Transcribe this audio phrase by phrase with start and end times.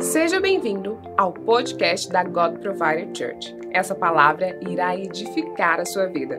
[0.00, 3.56] Seja bem-vindo ao podcast da God Provider Church.
[3.70, 6.38] Essa palavra irá edificar a sua vida.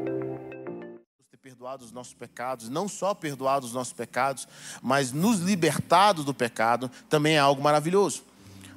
[1.31, 4.47] ter perdoado os nossos pecados, não só perdoado os nossos pecados,
[4.81, 8.23] mas nos libertado do pecado, também é algo maravilhoso.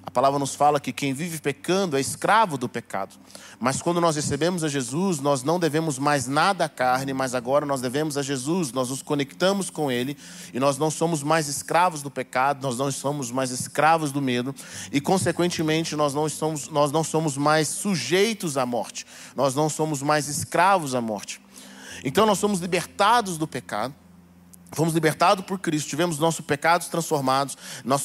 [0.02, 3.14] A palavra nos fala que quem vive pecando é escravo do pecado.
[3.58, 7.66] Mas quando nós recebemos a Jesus, nós não devemos mais nada à carne, mas agora
[7.66, 10.16] nós devemos a Jesus, nós nos conectamos com Ele
[10.52, 14.54] e nós não somos mais escravos do pecado, nós não somos mais escravos do medo
[14.90, 20.02] e, consequentemente, nós não somos, nós não somos mais sujeitos à morte, nós não somos
[20.02, 21.40] mais escravos à morte.
[22.02, 23.94] Então nós somos libertados do pecado.
[24.72, 27.56] Fomos libertados por Cristo, tivemos nossos pecados transformados,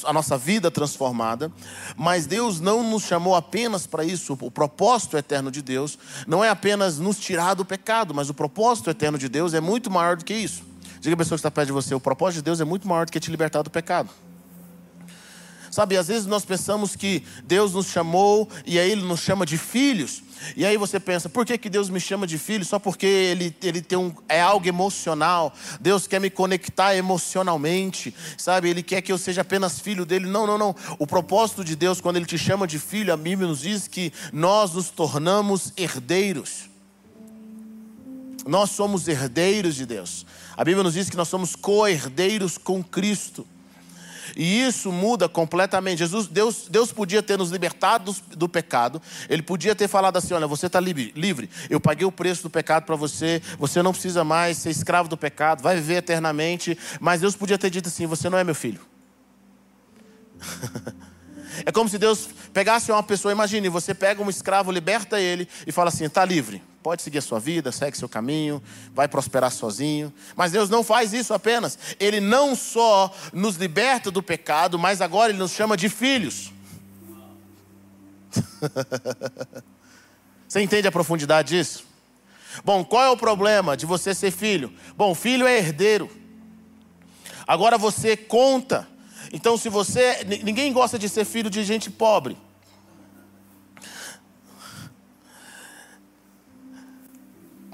[0.03, 1.51] a nossa vida transformada,
[1.95, 4.35] mas Deus não nos chamou apenas para isso.
[4.41, 8.89] O propósito eterno de Deus não é apenas nos tirar do pecado, mas o propósito
[8.89, 10.63] eterno de Deus é muito maior do que isso.
[10.99, 13.05] Diga a pessoa que está perto de você: o propósito de Deus é muito maior
[13.05, 14.09] do que te libertar do pecado.
[15.69, 19.57] Sabe, às vezes nós pensamos que Deus nos chamou e aí Ele nos chama de
[19.57, 20.23] filhos.
[20.55, 22.65] E aí você pensa, por que, que Deus me chama de filho?
[22.65, 25.53] Só porque ele, ele tem um, é algo emocional.
[25.79, 28.69] Deus quer me conectar emocionalmente, sabe?
[28.69, 30.27] Ele quer que eu seja apenas filho dele.
[30.27, 30.75] Não, não, não.
[30.99, 34.11] O propósito de Deus, quando Ele te chama de filho, a Bíblia nos diz que
[34.31, 36.69] nós nos tornamos herdeiros.
[38.45, 40.25] Nós somos herdeiros de Deus.
[40.55, 43.47] A Bíblia nos diz que nós somos co-herdeiros com Cristo.
[44.35, 45.99] E isso muda completamente.
[45.99, 49.01] Jesus, Deus, Deus podia ter nos libertado do, do pecado.
[49.29, 51.49] Ele podia ter falado assim: olha, você está livre.
[51.69, 53.41] Eu paguei o preço do pecado para você.
[53.59, 55.61] Você não precisa mais ser escravo do pecado.
[55.61, 56.77] Vai viver eternamente.
[56.99, 58.81] Mas Deus podia ter dito assim: você não é meu filho.
[61.65, 63.31] é como se Deus pegasse uma pessoa.
[63.31, 67.21] Imagine, você pega um escravo, liberta ele e fala assim: está livre pode seguir a
[67.23, 68.61] sua vida, segue seu caminho,
[68.93, 70.13] vai prosperar sozinho.
[70.35, 71.79] Mas Deus não faz isso apenas.
[71.99, 76.53] Ele não só nos liberta do pecado, mas agora Ele nos chama de filhos.
[80.47, 81.85] Você entende a profundidade disso?
[82.63, 84.71] Bom, qual é o problema de você ser filho?
[84.95, 86.07] Bom, filho é herdeiro.
[87.47, 88.87] Agora você conta.
[89.33, 90.23] Então, se você.
[90.43, 92.37] Ninguém gosta de ser filho de gente pobre.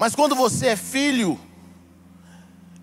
[0.02, 1.38] Mas quando você é filho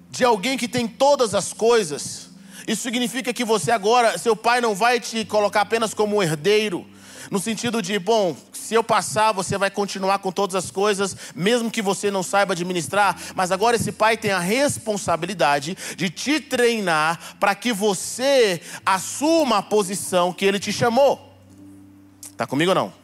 [0.10, 2.30] de alguém que tem todas as coisas,
[2.66, 6.88] isso significa que você agora, seu pai não vai te colocar apenas como um herdeiro,
[7.30, 11.70] no sentido de, bom, se eu passar, você vai continuar com todas as coisas, mesmo
[11.70, 17.36] que você não saiba administrar, mas agora esse pai tem a responsabilidade de te treinar
[17.38, 21.36] para que você assuma a posição que ele te chamou.
[22.32, 22.99] Está comigo ou não?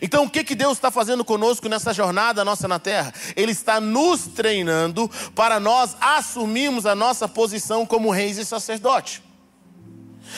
[0.00, 3.12] Então, o que, que Deus está fazendo conosco nessa jornada nossa na terra?
[3.36, 9.22] Ele está nos treinando para nós assumirmos a nossa posição como reis e sacerdote.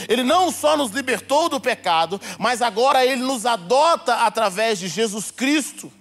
[0.09, 5.31] Ele não só nos libertou do pecado, mas agora ele nos adota através de Jesus
[5.31, 5.93] Cristo.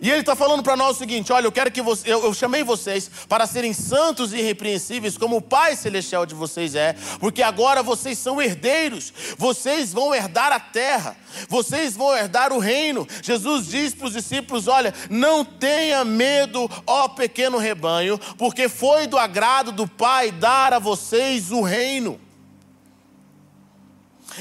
[0.00, 2.34] E ele está falando para nós o seguinte: olha, eu quero que você, eu, eu,
[2.34, 7.42] chamei vocês para serem santos e irrepreensíveis, como o Pai Celestial de vocês é, porque
[7.42, 11.16] agora vocês são herdeiros, vocês vão herdar a terra,
[11.48, 13.06] vocês vão herdar o reino.
[13.22, 19.18] Jesus diz para os discípulos: olha, não tenha medo, ó pequeno rebanho, porque foi do
[19.18, 22.20] agrado do Pai dar a vocês o reino.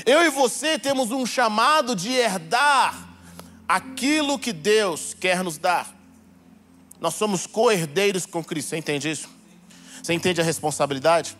[0.05, 3.08] Eu e você temos um chamado de herdar
[3.69, 5.95] aquilo que Deus quer nos dar.
[6.99, 8.69] Nós somos co-herdeiros com Cristo.
[8.69, 9.29] Você entende isso?
[10.01, 11.37] Você entende a responsabilidade?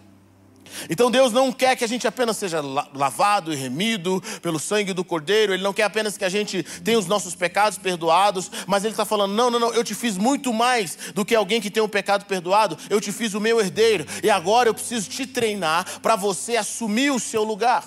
[0.88, 5.04] Então Deus não quer que a gente apenas seja lavado e remido pelo sangue do
[5.04, 8.94] Cordeiro, Ele não quer apenas que a gente tenha os nossos pecados perdoados, mas Ele
[8.94, 11.82] está falando: não, não, não, eu te fiz muito mais do que alguém que tem
[11.82, 16.00] um pecado perdoado, eu te fiz o meu herdeiro, e agora eu preciso te treinar
[16.02, 17.84] para você assumir o seu lugar,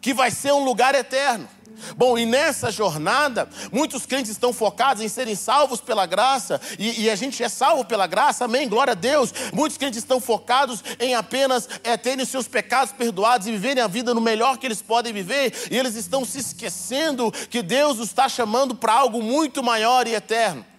[0.00, 1.48] que vai ser um lugar eterno.
[1.96, 7.10] Bom, e nessa jornada, muitos crentes estão focados em serem salvos pela graça, e, e,
[7.10, 9.32] a gente é salvo pela graça, amém, glória a Deus.
[9.52, 14.14] Muitos crentes estão focados em apenas é, terem seus pecados perdoados e viverem a vida
[14.14, 18.28] no melhor que eles podem viver, e eles estão se esquecendo que Deus os está
[18.28, 20.71] chamando para algo muito maior e eterno.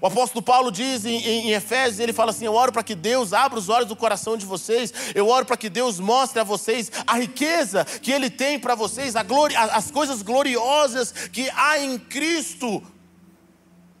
[0.00, 2.94] O apóstolo Paulo diz em, em, em Efésios, ele fala assim: Eu oro para que
[2.94, 6.44] Deus abra os olhos do coração de vocês, eu oro para que Deus mostre a
[6.44, 11.98] vocês a riqueza que Ele tem para vocês, glória, as coisas gloriosas que há em
[11.98, 12.82] Cristo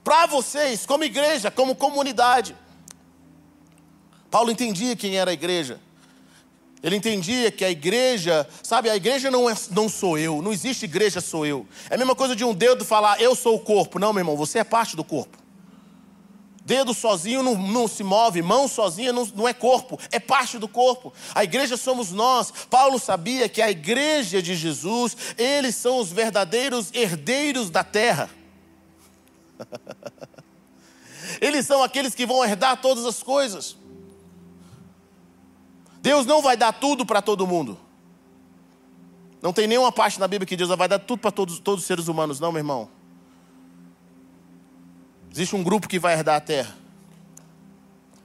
[0.02, 2.54] para vocês, como igreja, como comunidade.
[4.30, 5.80] Paulo entendia quem era a igreja.
[6.82, 10.84] Ele entendia que a igreja, sabe, a igreja não, é, não sou eu, não existe
[10.84, 11.66] igreja sou eu.
[11.88, 13.98] É a mesma coisa de um dedo falar, eu sou o corpo.
[13.98, 15.38] Não, meu irmão, você é parte do corpo.
[16.64, 20.66] Dedo sozinho não, não, se move, mão sozinha não, não, é corpo, é parte do
[20.66, 21.12] corpo.
[21.34, 22.50] A igreja somos nós.
[22.70, 28.30] Paulo sabia que a igreja de Jesus, eles são os verdadeiros herdeiros da terra.
[31.38, 33.76] eles são aqueles que vão herdar todas as coisas.
[36.00, 37.78] Deus não vai dar tudo para todo mundo.
[39.42, 41.86] Não tem nenhuma parte na Bíblia que Deus vai dar tudo para todos, todos os
[41.86, 42.88] seres humanos, não, meu irmão.
[45.34, 46.72] Existe um grupo que vai herdar a terra.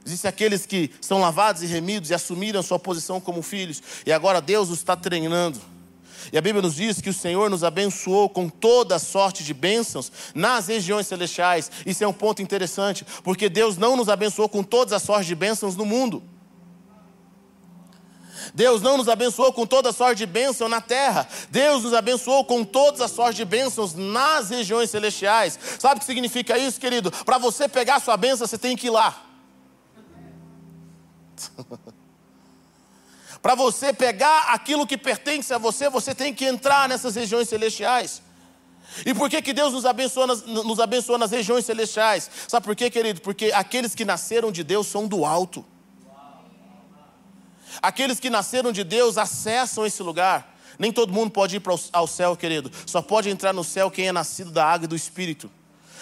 [0.06, 3.82] Existem aqueles que são lavados e remidos e assumiram sua posição como filhos.
[4.06, 5.60] E agora Deus os está treinando.
[6.32, 10.12] E a Bíblia nos diz que o Senhor nos abençoou com toda sorte de bênçãos
[10.36, 11.72] nas regiões celestiais.
[11.84, 15.34] Isso é um ponto interessante, porque Deus não nos abençoou com todas as sortes de
[15.34, 16.22] bênçãos no mundo.
[18.54, 21.28] Deus não nos abençoou com toda sorte de bênção na terra.
[21.50, 25.60] Deus nos abençoou com todas as sortes de bênçãos nas regiões celestiais.
[25.80, 27.12] Sabe o que significa isso, querido?
[27.12, 29.24] Para você pegar a sua bênção, você tem que ir lá.
[33.42, 38.22] Para você pegar aquilo que pertence a você, você tem que entrar nessas regiões celestiais.
[39.06, 42.30] E por que, que Deus nos abençoa, nas, nos abençoa nas regiões celestiais?
[42.48, 43.22] Sabe por quê, querido?
[43.22, 45.66] Porque aqueles que nasceram de Deus são do alto.
[47.82, 50.58] Aqueles que nasceram de Deus acessam esse lugar.
[50.78, 52.72] Nem todo mundo pode ir ao céu, querido.
[52.86, 55.52] Só pode entrar no céu quem é nascido da água e do Espírito.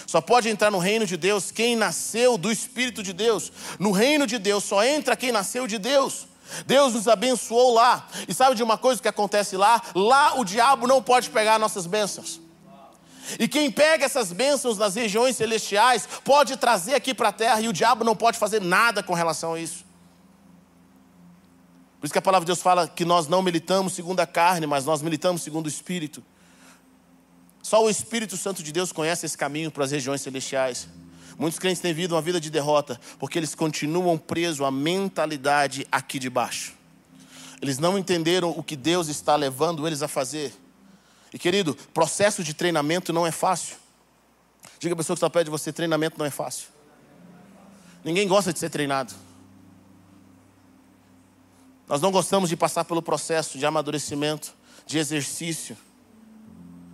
[0.05, 3.51] Só pode entrar no reino de Deus quem nasceu do Espírito de Deus.
[3.79, 6.27] No reino de Deus só entra quem nasceu de Deus.
[6.65, 8.07] Deus nos abençoou lá.
[8.27, 9.81] E sabe de uma coisa que acontece lá?
[9.93, 12.39] Lá o diabo não pode pegar nossas bênçãos.
[13.39, 17.67] E quem pega essas bênçãos nas regiões celestiais pode trazer aqui para a terra e
[17.67, 19.86] o diabo não pode fazer nada com relação a isso.
[21.99, 24.67] Por isso que a palavra de Deus fala que nós não militamos segundo a carne,
[24.67, 26.23] mas nós militamos segundo o Espírito.
[27.63, 30.87] Só o Espírito Santo de Deus conhece esse caminho para as regiões celestiais.
[31.37, 36.17] Muitos crentes têm vivido uma vida de derrota, porque eles continuam presos à mentalidade aqui
[36.17, 36.73] de baixo.
[37.61, 40.53] Eles não entenderam o que Deus está levando eles a fazer.
[41.33, 43.75] E querido, processo de treinamento não é fácil.
[44.79, 46.69] Diga a pessoa que está perto de você: treinamento não é fácil.
[48.03, 49.13] Ninguém gosta de ser treinado.
[51.87, 54.53] Nós não gostamos de passar pelo processo de amadurecimento,
[54.85, 55.77] de exercício.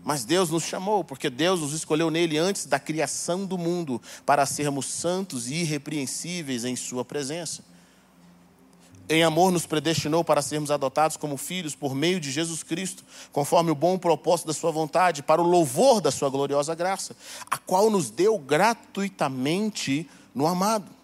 [0.04, 4.45] Mas Deus nos chamou, porque Deus nos escolheu nele antes da criação do mundo, para
[4.45, 7.63] sermos santos e irrepreensíveis em Sua presença.
[9.10, 13.72] Em amor, nos predestinou para sermos adotados como filhos por meio de Jesus Cristo, conforme
[13.72, 17.16] o bom propósito da Sua vontade, para o louvor da Sua gloriosa graça,
[17.50, 21.03] a qual nos deu gratuitamente no amado.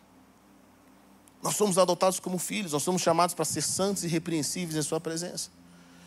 [1.41, 4.99] Nós somos adotados como filhos, nós somos chamados para ser santos e repreensíveis em Sua
[4.99, 5.49] presença.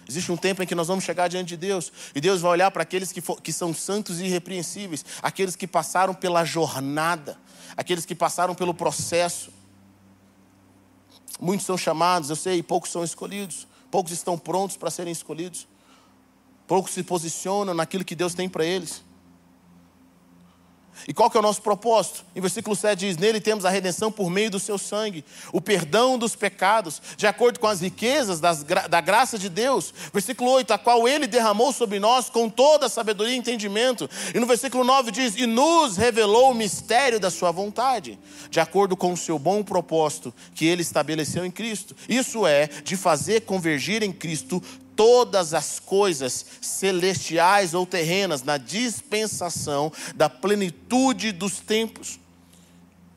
[0.09, 2.71] Existe um tempo em que nós vamos chegar diante de Deus e Deus vai olhar
[2.71, 7.39] para aqueles que, for, que são santos e irrepreensíveis, aqueles que passaram pela jornada,
[7.77, 9.53] aqueles que passaram pelo processo.
[11.41, 15.67] Muitos são chamados, eu sei, poucos são escolhidos, poucos estão prontos para serem escolhidos,
[16.67, 19.03] poucos se posicionam naquilo que Deus tem para eles.
[21.07, 22.25] E qual que é o nosso propósito?
[22.35, 26.17] Em versículo 7 diz: Nele temos a redenção por meio do seu sangue, o perdão
[26.17, 29.93] dos pecados, de acordo com as riquezas das, da graça de Deus.
[30.13, 34.09] Versículo 8: A qual ele derramou sobre nós com toda a sabedoria e entendimento.
[34.35, 38.19] E no versículo 9 diz: E nos revelou o mistério da sua vontade,
[38.51, 41.97] de acordo com o seu bom propósito que ele estabeleceu em Cristo.
[42.09, 44.63] Isso é, de fazer convergir em Cristo
[44.97, 52.21] todas as coisas celestiais ou terrenas na dispensação da plenitude dos tempos.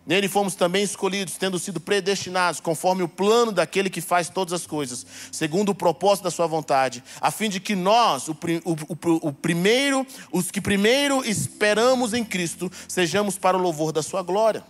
[0.06, 4.68] Nele fomos também escolhidos, tendo sido predestinados, conforme o plano daquele que faz todas as
[4.68, 9.34] coisas, segundo o propósito da sua vontade, a fim de que nós, o, o, o,
[9.34, 14.64] primeiro, os que primeiro esperamos em Cristo, sejamos para o louvor da sua glória.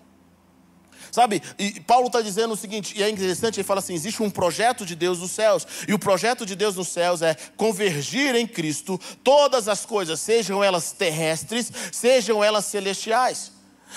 [1.16, 1.42] Sabe?
[1.58, 4.86] E Paulo está dizendo o seguinte, e é interessante, ele fala assim: existe um projeto
[4.86, 9.00] de Deus nos céus, e o projeto de Deus nos céus é convergir em Cristo
[9.24, 13.54] todas as coisas, sejam elas terrestres, sejam elas celestiais.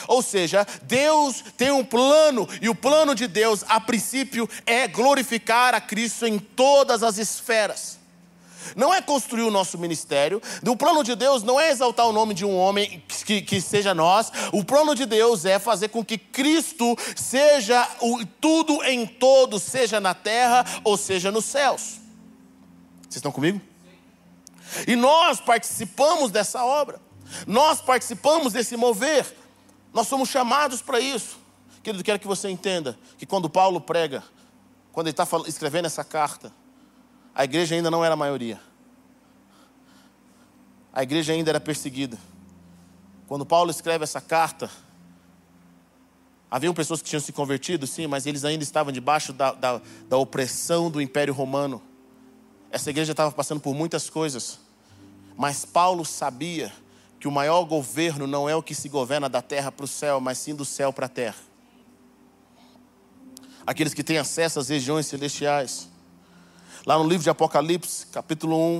[0.06, 5.74] Ou seja, Deus tem um plano, e o plano de Deus, a princípio, é glorificar
[5.74, 7.97] a Cristo em todas as esferas
[8.76, 10.40] não é construir o nosso ministério.
[10.66, 13.94] O plano de Deus não é exaltar o nome de um homem que, que seja
[13.94, 14.32] nós.
[14.52, 20.00] O plano de Deus é fazer com que Cristo seja o, tudo em todo, seja
[20.00, 21.98] na terra ou seja nos céus.
[23.02, 23.60] Vocês estão comigo?
[24.86, 27.00] E nós participamos dessa obra.
[27.46, 29.26] Nós participamos desse mover.
[29.92, 31.38] Nós somos chamados para isso.
[31.82, 34.22] Querido, quero que você entenda que quando Paulo prega,
[34.92, 36.52] quando ele está escrevendo essa carta,
[37.38, 38.60] a igreja ainda não era a maioria.
[40.92, 42.18] A igreja ainda era perseguida.
[43.26, 44.68] Quando Paulo escreve essa carta,
[46.50, 50.16] Haviam pessoas que tinham se convertido, sim, mas eles ainda estavam debaixo da, da, da
[50.16, 51.82] opressão do Império Romano.
[52.70, 54.58] Essa igreja estava passando por muitas coisas.
[55.36, 56.72] Mas Paulo sabia
[57.20, 60.20] que o maior governo não é o que se governa da terra para o céu,
[60.20, 61.36] mas sim do céu para a terra.
[63.66, 65.88] Aqueles que têm acesso às regiões celestiais.
[66.88, 68.78] Lá no livro de Apocalipse, capítulo 1,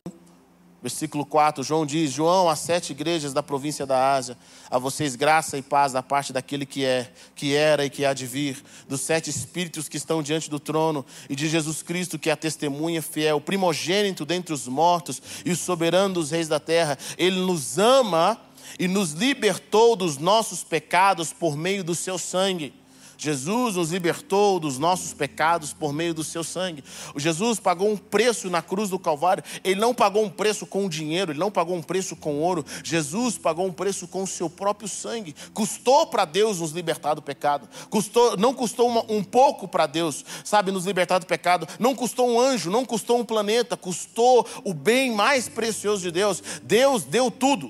[0.80, 4.34] Versículo 4, João diz: João, às sete igrejas da província da Ásia,
[4.70, 8.14] a vocês graça e paz da parte daquele que é, que era e que há
[8.14, 12.30] de vir, dos sete espíritos que estão diante do trono, e de Jesus Cristo, que
[12.30, 16.96] é a testemunha fiel, primogênito dentre os mortos e o soberano dos reis da terra.
[17.18, 18.40] Ele nos ama
[18.78, 22.72] e nos libertou dos nossos pecados por meio do seu sangue
[23.20, 26.84] Jesus nos libertou dos nossos pecados por meio do seu sangue.
[27.12, 29.42] O Jesus pagou um preço na cruz do Calvário.
[29.64, 32.64] Ele não pagou um preço com dinheiro, ele não pagou um preço com ouro.
[32.84, 35.34] Jesus pagou um preço com o seu próprio sangue.
[35.52, 37.68] Custou para Deus nos libertar do pecado.
[37.90, 41.66] Custou, não custou uma, um pouco para Deus, sabe, nos libertar do pecado.
[41.80, 46.40] Não custou um anjo, não custou um planeta, custou o bem mais precioso de Deus.
[46.62, 47.68] Deus deu tudo.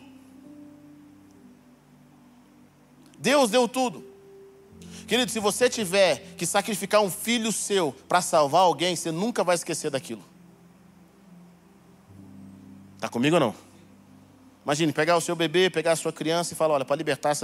[3.19, 4.08] Deus deu tudo.
[5.07, 9.55] Querido, se você tiver que sacrificar um filho seu para salvar alguém, você nunca vai
[9.55, 10.23] esquecer daquilo.
[12.97, 13.55] Está comigo ou não?
[14.64, 17.43] Imagine pegar o seu bebê, pegar a sua criança e falar: olha, para libertar essa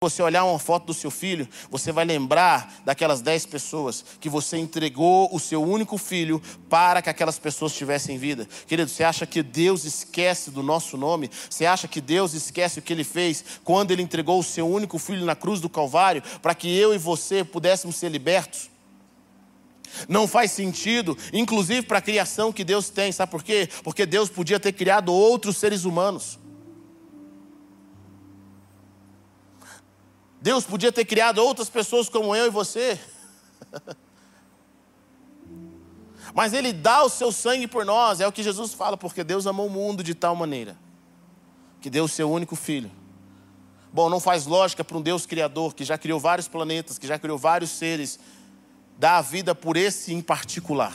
[0.00, 4.56] você olhar uma foto do seu filho, você vai lembrar daquelas dez pessoas que você
[4.56, 6.40] entregou o seu único filho
[6.70, 8.46] para que aquelas pessoas tivessem vida.
[8.68, 11.28] Querido, você acha que Deus esquece do nosso nome?
[11.50, 15.00] Você acha que Deus esquece o que ele fez quando ele entregou o seu único
[15.00, 18.70] filho na cruz do Calvário para que eu e você pudéssemos ser libertos?
[20.08, 23.68] Não faz sentido, inclusive para a criação que Deus tem, sabe por quê?
[23.82, 26.38] Porque Deus podia ter criado outros seres humanos.
[30.40, 32.98] Deus podia ter criado outras pessoas como eu e você.
[36.34, 39.46] Mas Ele dá o seu sangue por nós, é o que Jesus fala, porque Deus
[39.46, 40.76] amou o mundo de tal maneira
[41.80, 42.90] que deu o seu único filho.
[43.92, 47.18] Bom, não faz lógica para um Deus criador que já criou vários planetas, que já
[47.18, 48.18] criou vários seres,
[48.98, 50.92] dar a vida por esse em particular.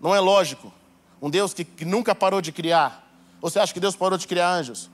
[0.00, 0.72] Não é lógico.
[1.20, 3.06] Um Deus que, nunca parou de criar.
[3.40, 4.90] Você acha que Deus parou de criar anjos?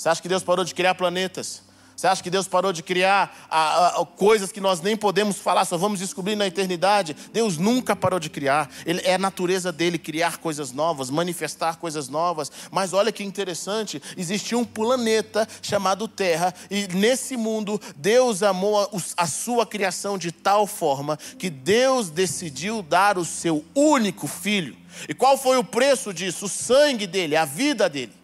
[0.00, 1.60] Você acha que Deus parou de criar planetas?
[1.94, 5.66] Você acha que Deus parou de criar a, a, coisas que nós nem podemos falar,
[5.66, 7.14] só vamos descobrir na eternidade?
[7.34, 8.70] Deus nunca parou de criar.
[8.86, 12.50] Ele, é a natureza dele criar coisas novas, manifestar coisas novas.
[12.70, 18.88] Mas olha que interessante: existe um planeta chamado Terra, e nesse mundo Deus amou a,
[19.18, 24.74] a sua criação de tal forma que Deus decidiu dar o seu único filho.
[25.06, 26.46] E qual foi o preço disso?
[26.46, 28.19] O sangue dele, a vida dele.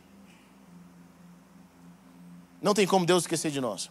[2.66, 3.88] Não tem como Deus esquecer de nós.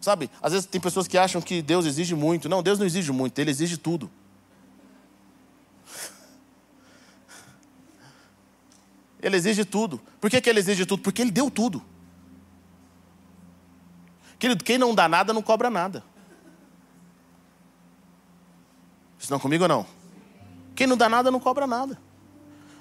[0.00, 2.48] Sabe, às vezes tem pessoas que acham que Deus exige muito.
[2.48, 4.08] Não, Deus não exige muito, Ele exige tudo.
[9.20, 10.00] Ele exige tudo.
[10.20, 11.02] Por que, que Ele exige tudo?
[11.02, 11.82] Porque Ele deu tudo.
[14.38, 16.04] Querido, quem não dá nada não cobra nada.
[19.18, 19.84] Estão comigo ou não?
[20.76, 22.00] Quem não dá nada não cobra nada.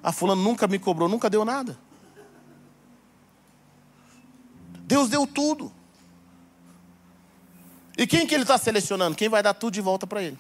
[0.04, 1.80] A fulano nunca me cobrou, nunca deu nada.
[4.84, 5.72] Deus deu tudo.
[7.98, 9.16] E quem que ele está selecionando?
[9.16, 10.38] Quem vai dar tudo de volta para ele?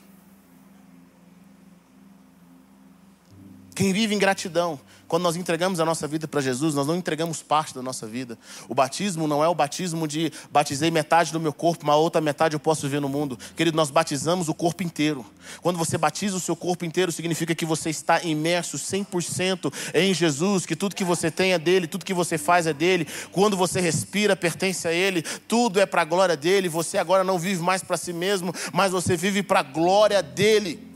[3.76, 4.80] Quem vive em gratidão.
[5.08, 8.36] Quando nós entregamos a nossa vida para Jesus, nós não entregamos parte da nossa vida.
[8.68, 12.20] O batismo não é o batismo de batizei metade do meu corpo, mas a outra
[12.20, 13.38] metade eu posso viver no mundo.
[13.56, 15.24] Querido, nós batizamos o corpo inteiro.
[15.62, 20.66] Quando você batiza o seu corpo inteiro, significa que você está imerso 100% em Jesus,
[20.66, 23.08] que tudo que você tem é dele, tudo que você faz é dele.
[23.32, 26.68] Quando você respira, pertence a ele, tudo é para a glória dele.
[26.70, 30.93] Você agora não vive mais para si mesmo, mas você vive para a glória dele.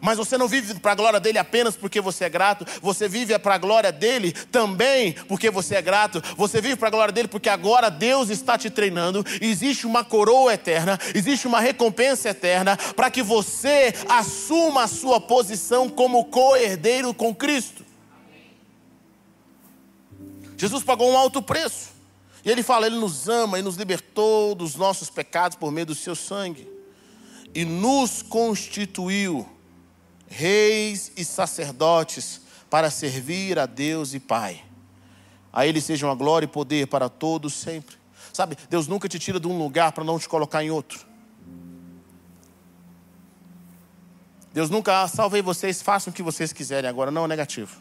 [0.00, 3.38] Mas você não vive para a glória dele apenas porque você é grato, você vive
[3.38, 7.28] para a glória dele também porque você é grato, você vive para a glória dele
[7.28, 13.10] porque agora Deus está te treinando, existe uma coroa eterna, existe uma recompensa eterna para
[13.10, 17.84] que você assuma a sua posição como co-herdeiro com Cristo.
[20.56, 21.96] Jesus pagou um alto preço.
[22.44, 25.94] E ele fala, ele nos ama e nos libertou dos nossos pecados por meio do
[25.94, 26.68] seu sangue
[27.54, 29.46] e nos constituiu
[30.28, 34.62] reis e sacerdotes para servir a Deus e Pai.
[35.52, 37.96] A Ele sejam a glória e poder para todos sempre.
[38.32, 41.06] Sabe, Deus nunca te tira de um lugar para não te colocar em outro.
[44.52, 47.10] Deus nunca ah, salvei vocês, façam o que vocês quiserem agora.
[47.10, 47.80] Não é negativo.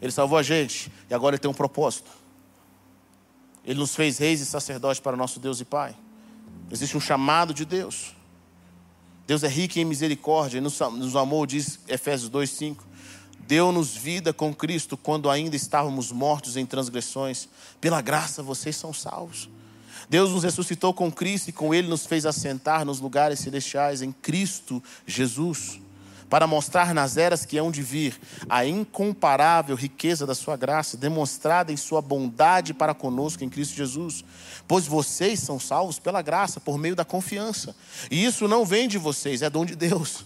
[0.00, 2.10] Ele salvou a gente e agora ele tem um propósito.
[3.64, 5.96] Ele nos fez reis e sacerdotes para nosso Deus e Pai.
[6.70, 8.14] Existe um chamado de Deus.
[9.26, 10.80] Deus é rico em misericórdia, nos,
[11.16, 12.78] amou, diz Efésios 2,5.
[13.46, 17.48] Deu-nos vida com Cristo quando ainda estávamos mortos em transgressões.
[17.80, 19.48] Pela graça vocês são salvos.
[20.08, 24.12] Deus nos ressuscitou com Cristo e com Ele nos fez assentar nos lugares celestiais em
[24.12, 25.80] Cristo Jesus
[26.28, 31.72] para mostrar nas eras que hão de vir a incomparável riqueza da sua graça, demonstrada
[31.72, 34.24] em sua bondade para conosco em Cristo Jesus.
[34.66, 37.74] Pois vocês são salvos pela graça, por meio da confiança.
[38.10, 40.24] E isso não vem de vocês, é dom de Deus.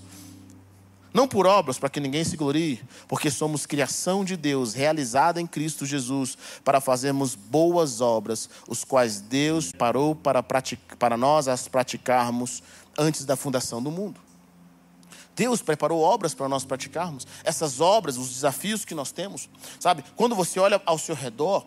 [1.13, 5.47] Não por obras, para que ninguém se glorie, porque somos criação de Deus, realizada em
[5.47, 12.63] Cristo Jesus, para fazermos boas obras, os quais Deus parou para, para nós as praticarmos
[12.97, 14.28] antes da fundação do mundo.
[15.39, 17.25] Deus preparou obras para nós praticarmos.
[17.45, 20.05] Essas obras, os desafios que nós temos, sabe?
[20.17, 21.65] Quando você olha ao seu redor,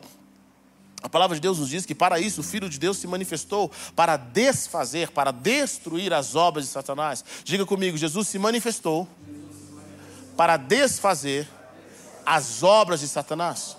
[1.01, 3.71] a palavra de Deus nos diz que para isso o Filho de Deus se manifestou
[3.95, 7.23] para desfazer, para destruir as obras de Satanás.
[7.45, 9.07] Diga comigo, Jesus se manifestou
[10.35, 11.47] para desfazer
[12.25, 13.77] as obras de Satanás.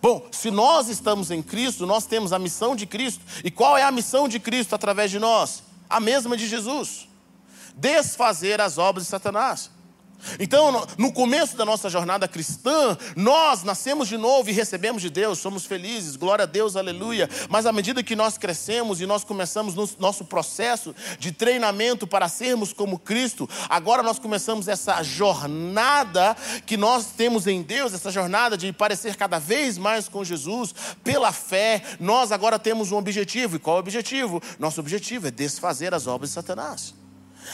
[0.00, 3.22] Bom, se nós estamos em Cristo, nós temos a missão de Cristo.
[3.44, 5.62] E qual é a missão de Cristo através de nós?
[5.90, 7.07] A mesma de Jesus
[7.78, 9.70] desfazer as obras de Satanás.
[10.38, 15.38] Então, no começo da nossa jornada cristã, nós nascemos de novo e recebemos de Deus,
[15.38, 17.28] somos felizes, glória a Deus, aleluia.
[17.48, 22.28] Mas à medida que nós crescemos e nós começamos no nosso processo de treinamento para
[22.28, 28.56] sermos como Cristo, agora nós começamos essa jornada que nós temos em Deus, essa jornada
[28.56, 31.82] de parecer cada vez mais com Jesus, pela fé.
[32.00, 34.42] Nós agora temos um objetivo, e qual é o objetivo?
[34.58, 36.94] Nosso objetivo é desfazer as obras de Satanás.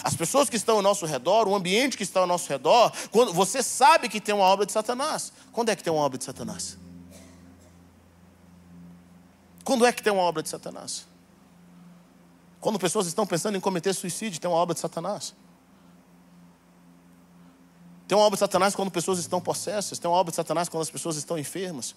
[0.03, 3.33] As pessoas que estão ao nosso redor, o ambiente que está ao nosso redor, quando
[3.33, 5.33] você sabe que tem uma obra de Satanás.
[5.53, 6.79] Quando é que tem uma obra de Satanás?
[9.65, 11.07] Quando é que tem uma obra de Satanás?
[12.61, 15.35] Quando pessoas estão pensando em cometer suicídio, tem uma obra de Satanás.
[18.07, 19.99] Tem uma obra de Satanás quando pessoas estão possessas.
[19.99, 21.95] Tem uma obra de Satanás quando as pessoas estão enfermas.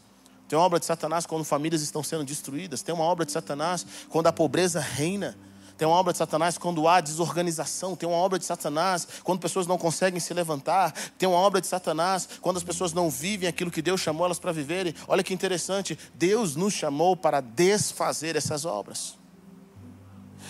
[0.47, 2.81] Tem uma obra de Satanás quando famílias estão sendo destruídas.
[2.81, 5.37] Tem uma obra de Satanás quando a pobreza reina.
[5.77, 7.95] Tem uma obra de Satanás quando há desorganização.
[7.95, 10.91] Tem uma obra de Satanás quando pessoas não conseguem se levantar.
[11.17, 14.39] Tem uma obra de Satanás quando as pessoas não vivem aquilo que Deus chamou elas
[14.39, 14.95] para viverem.
[15.07, 15.97] Olha que interessante.
[16.15, 19.17] Deus nos chamou para desfazer essas obras.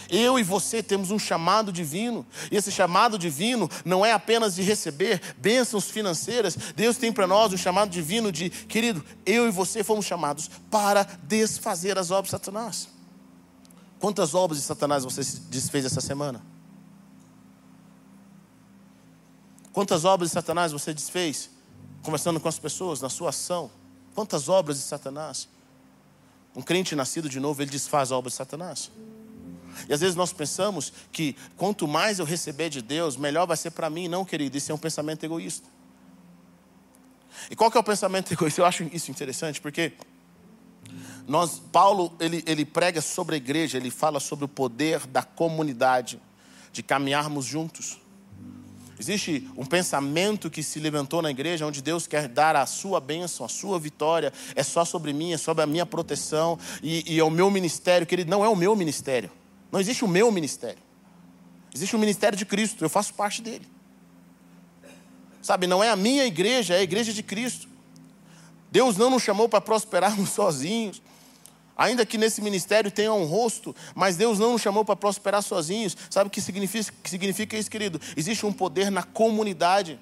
[0.10, 4.62] Eu e você temos um chamado divino, e esse chamado divino não é apenas de
[4.62, 9.84] receber bênçãos financeiras, Deus tem para nós um chamado divino de, querido, eu e você
[9.84, 12.97] fomos chamados para desfazer as obras de Satanás.
[14.00, 16.42] Quantas obras de Satanás você desfez essa semana?
[19.74, 21.50] Quantas obras de Satanás você desfez
[22.02, 23.70] conversando com as pessoas, na sua ação?
[24.16, 25.48] Quantas obras de Satanás?
[26.56, 28.92] Um crente nascido de novo, ele desfaz obras de Satanás.
[29.88, 33.72] E às vezes nós pensamos que quanto mais eu receber de Deus, melhor vai ser
[33.72, 34.08] para mim.
[34.08, 35.68] Não, querido, isso é um pensamento egoísta.
[37.52, 38.62] E qual que é o pensamento egoísta?
[38.62, 39.94] Eu acho isso interessante, porque
[41.28, 46.20] nós, Paulo, ele, ele prega sobre a igreja, ele fala sobre o poder da comunidade,
[46.72, 48.00] de caminharmos juntos.
[49.00, 53.46] Existe um pensamento que se levantou na igreja, onde Deus quer dar a sua bênção,
[53.46, 57.24] a sua vitória, é só sobre mim, é sobre a minha proteção, e, e é
[57.24, 59.30] o meu ministério, que ele não é o meu ministério.
[59.72, 60.80] Não existe o meu ministério.
[61.74, 63.68] Existe o ministério de Cristo, eu faço parte dele.
[65.42, 67.67] Sabe, não é a minha igreja, é a igreja de Cristo.
[68.72, 71.02] Deus não nos chamou para prosperarmos sozinhos.
[71.78, 75.96] Ainda que nesse ministério tenha um rosto, mas Deus não nos chamou para prosperar sozinhos.
[76.10, 78.02] Sabe o que significa, que significa isso, querido?
[78.16, 80.00] Existe um poder na comunidade.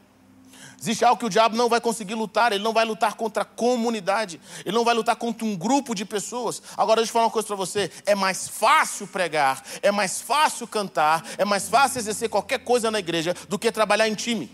[0.79, 3.45] Existe algo que o diabo não vai conseguir lutar, ele não vai lutar contra a
[3.45, 6.61] comunidade, ele não vai lutar contra um grupo de pessoas.
[6.77, 10.67] Agora, deixa eu falar uma coisa para você: é mais fácil pregar, é mais fácil
[10.67, 14.51] cantar, é mais fácil exercer qualquer coisa na igreja do que trabalhar em time.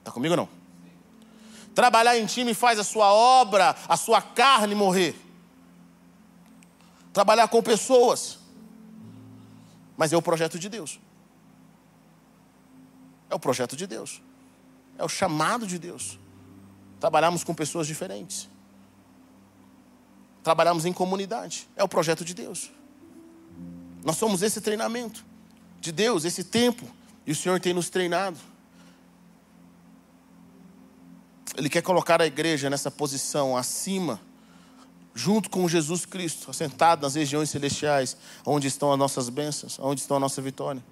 [0.00, 0.65] Está comigo ou não?
[1.76, 5.14] Trabalhar em time faz a sua obra, a sua carne morrer.
[7.12, 8.38] Trabalhar com pessoas.
[9.94, 10.98] Mas é o projeto de Deus.
[13.28, 14.22] É o projeto de Deus.
[14.96, 16.18] É o chamado de Deus.
[16.98, 18.48] Trabalhamos com pessoas diferentes.
[20.42, 21.68] Trabalhamos em comunidade.
[21.76, 22.70] É o projeto de Deus.
[24.02, 25.22] Nós somos esse treinamento
[25.78, 26.88] de Deus, esse tempo.
[27.26, 28.38] E o Senhor tem nos treinado.
[31.56, 34.20] Ele quer colocar a igreja nessa posição acima,
[35.14, 40.16] junto com Jesus Cristo, assentado nas regiões celestiais, onde estão as nossas bênçãos, onde está
[40.16, 40.82] a nossa vitória.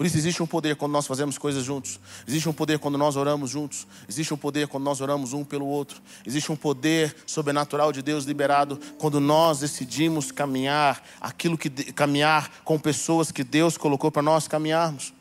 [0.00, 2.00] Por isso existe um poder quando nós fazemos coisas juntos.
[2.26, 3.86] Existe um poder quando nós oramos juntos.
[4.08, 6.00] Existe um poder quando nós oramos um pelo outro.
[6.26, 12.78] Existe um poder sobrenatural de Deus liberado quando nós decidimos caminhar aquilo que caminhar com
[12.78, 15.12] pessoas que Deus colocou para nós caminharmos.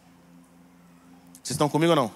[1.33, 2.11] Vocês estão comigo ou não?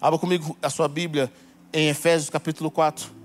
[0.00, 1.32] Abra comigo a sua Bíblia
[1.72, 3.18] em Efésios capítulo 4.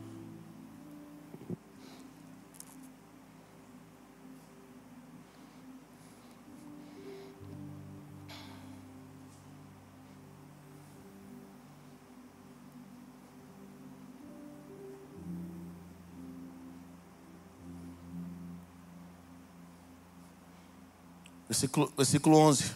[21.47, 22.71] Versículo, versículo 11.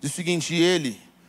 [0.00, 1.05] Diz o seguinte: Ele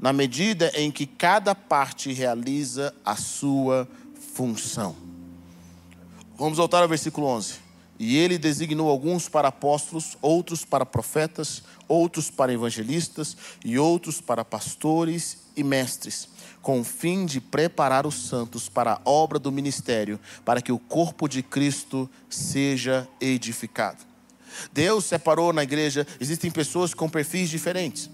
[0.00, 3.88] na medida em que cada parte realiza a sua
[4.34, 4.96] função.
[6.38, 7.54] Vamos voltar ao versículo 11.
[7.98, 14.42] E ele designou alguns para apóstolos, outros para profetas, outros para evangelistas e outros para
[14.42, 16.28] pastores e mestres
[16.62, 20.78] com o fim de preparar os santos para a obra do ministério, para que o
[20.78, 24.04] corpo de Cristo seja edificado.
[24.72, 28.10] Deus separou na igreja, existem pessoas com perfis diferentes.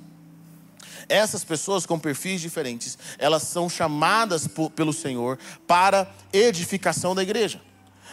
[1.09, 7.61] Essas pessoas com perfis diferentes, elas são chamadas pelo Senhor para edificação da igreja.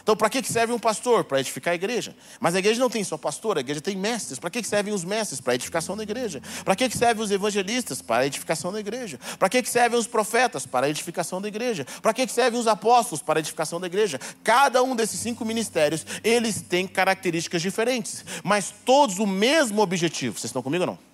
[0.03, 1.23] Então, para que serve um pastor?
[1.23, 2.13] Para edificar a igreja.
[2.38, 4.38] Mas a igreja não tem só pastor, a igreja tem mestres.
[4.38, 5.39] Para que servem os mestres?
[5.39, 6.41] Para a edificação da igreja.
[6.65, 8.01] Para que servem os evangelistas?
[8.01, 9.17] Para a edificação da igreja.
[9.39, 10.65] Para que servem os profetas?
[10.65, 11.88] Para a edificação da igreja.
[12.01, 13.21] Para que servem os apóstolos?
[13.21, 14.19] Para a edificação da igreja.
[14.43, 20.38] Cada um desses cinco ministérios, eles têm características diferentes, mas todos o mesmo objetivo.
[20.38, 21.12] Vocês estão comigo ou não?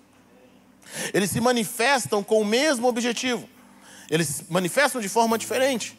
[1.12, 3.48] Eles se manifestam com o mesmo objetivo.
[4.10, 5.96] Eles manifestam de forma diferente.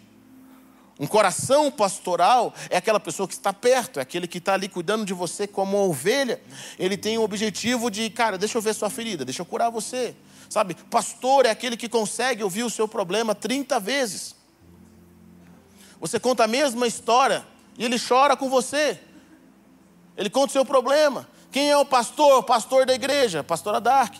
[0.99, 5.03] Um coração pastoral é aquela pessoa que está perto, é aquele que está ali cuidando
[5.03, 6.39] de você como uma ovelha.
[6.77, 10.15] Ele tem o objetivo de, cara, deixa eu ver sua ferida, deixa eu curar você.
[10.47, 14.35] Sabe, pastor é aquele que consegue ouvir o seu problema 30 vezes.
[15.99, 17.45] Você conta a mesma história
[17.77, 18.99] e ele chora com você.
[20.15, 21.27] Ele conta o seu problema.
[21.51, 22.39] Quem é o pastor?
[22.39, 24.19] O pastor da igreja, pastora Dark.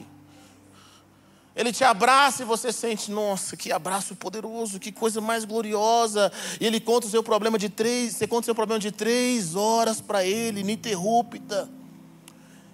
[1.56, 6.32] Ele te abraça e você sente, nossa, que abraço poderoso, que coisa mais gloriosa.
[6.60, 9.56] E ele conta o seu problema de três, você conta o seu problema de três
[9.56, 11.70] horas para ele, ininterrupta.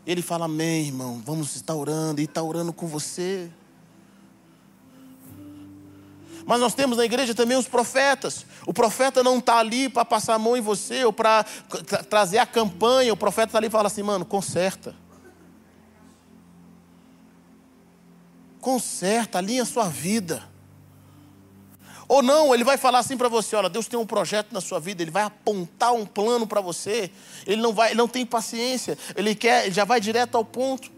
[0.06, 3.50] Ele fala, amém, irmão, vamos estar orando, e está orando com você.
[6.46, 8.46] Mas nós temos na igreja também os profetas.
[8.66, 11.44] O profeta não está ali para passar a mão em você ou para
[12.10, 13.12] trazer a campanha.
[13.12, 14.96] O profeta está ali e fala assim, mano, conserta.
[18.68, 20.44] Conserta, alinha a sua vida.
[22.06, 24.78] Ou não, ele vai falar assim para você: olha, Deus tem um projeto na sua
[24.78, 27.10] vida, ele vai apontar um plano para você.
[27.46, 30.92] Ele não vai, ele não tem paciência, ele quer, ele já vai direto ao ponto.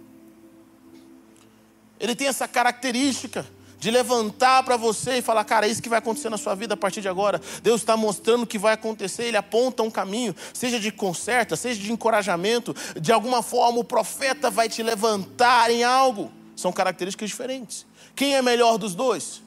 [2.00, 3.46] Ele tem essa característica
[3.78, 6.74] de levantar para você e falar, cara, é isso que vai acontecer na sua vida
[6.74, 7.40] a partir de agora.
[7.62, 11.80] Deus está mostrando o que vai acontecer, Ele aponta um caminho, seja de conserta, seja
[11.80, 16.38] de encorajamento, de alguma forma o profeta vai te levantar em algo.
[16.60, 17.86] São características diferentes.
[18.13, 19.41] Quem é melhor dos dois?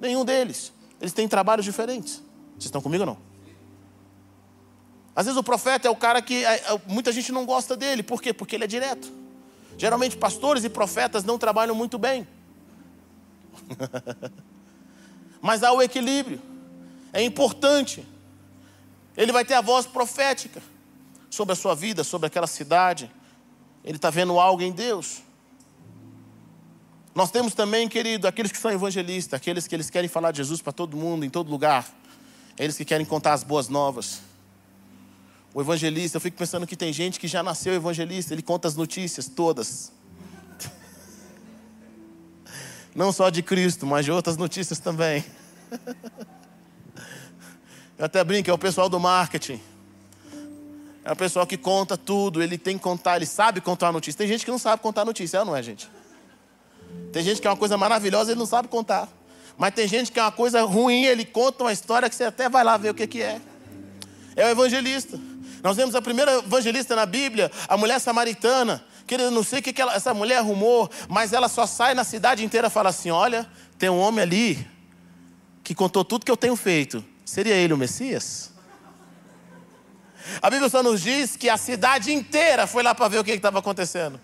[0.00, 0.72] Nenhum deles.
[1.00, 2.14] Eles têm trabalhos diferentes.
[2.54, 3.18] Vocês estão comigo ou não?
[5.14, 8.02] Às vezes o profeta é o cara que é, é, muita gente não gosta dele.
[8.02, 8.32] Por quê?
[8.32, 9.12] Porque ele é direto.
[9.78, 12.26] Geralmente pastores e profetas não trabalham muito bem.
[15.40, 16.42] Mas há o equilíbrio.
[17.12, 18.04] É importante.
[19.16, 20.60] Ele vai ter a voz profética
[21.30, 23.08] sobre a sua vida, sobre aquela cidade.
[23.84, 25.22] Ele está vendo algo em Deus.
[27.16, 30.60] Nós temos também, querido, aqueles que são evangelistas, aqueles que eles querem falar de Jesus
[30.60, 31.88] para todo mundo, em todo lugar.
[32.58, 34.20] Eles que querem contar as boas novas.
[35.54, 38.76] O evangelista, eu fico pensando que tem gente que já nasceu evangelista, ele conta as
[38.76, 39.90] notícias todas.
[42.94, 45.24] Não só de Cristo, mas de outras notícias também.
[47.96, 49.58] Eu até brinco, é o pessoal do marketing.
[51.02, 54.18] É o pessoal que conta tudo, ele tem que contar, ele sabe contar a notícia.
[54.18, 55.88] Tem gente que não sabe contar a notícia, é não é, gente?
[57.12, 59.08] Tem gente que é uma coisa maravilhosa, ele não sabe contar.
[59.56, 62.48] Mas tem gente que é uma coisa ruim, ele conta uma história que você até
[62.48, 63.40] vai lá ver o que, que é.
[64.34, 65.18] É o evangelista.
[65.62, 68.84] Nós vemos a primeira evangelista na Bíblia, a mulher samaritana.
[69.06, 72.04] Querida, não sei o que, que ela, essa mulher arrumou, mas ela só sai na
[72.04, 74.66] cidade inteira e fala assim: Olha, tem um homem ali
[75.64, 77.04] que contou tudo que eu tenho feito.
[77.24, 78.52] Seria ele o Messias?
[80.42, 83.30] A Bíblia só nos diz que a cidade inteira foi lá para ver o que
[83.32, 84.20] estava acontecendo.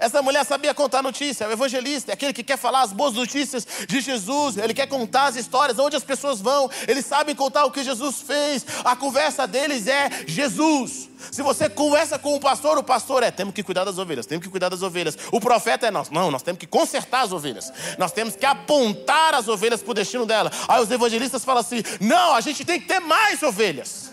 [0.00, 3.66] Essa mulher sabia contar notícia, o evangelista, é aquele que quer falar as boas notícias
[3.86, 7.70] de Jesus, ele quer contar as histórias, onde as pessoas vão, eles sabem contar o
[7.70, 11.08] que Jesus fez, a conversa deles é Jesus.
[11.32, 14.44] Se você conversa com o pastor, o pastor é: temos que cuidar das ovelhas, temos
[14.44, 15.18] que cuidar das ovelhas.
[15.32, 19.34] O profeta é nós, não, nós temos que consertar as ovelhas, nós temos que apontar
[19.34, 20.50] as ovelhas para o destino dela.
[20.68, 24.07] Aí os evangelistas falam assim: não, a gente tem que ter mais ovelhas.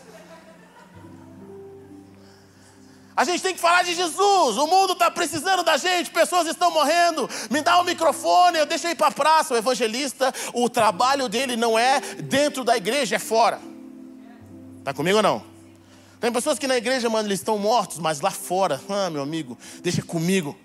[3.16, 4.58] A gente tem que falar de Jesus.
[4.58, 7.30] O mundo está precisando da gente, pessoas estão morrendo.
[7.50, 9.54] Me dá o um microfone, eu deixo ir para a praça.
[9.54, 13.60] O evangelista, o trabalho dele não é dentro da igreja, é fora.
[14.80, 15.44] Está comigo ou não?
[16.20, 19.58] Tem pessoas que na igreja, mano, eles estão mortos, mas lá fora, ah, meu amigo,
[19.82, 20.58] deixa comigo.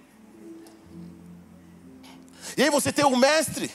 [2.57, 3.71] E aí você tem o mestre.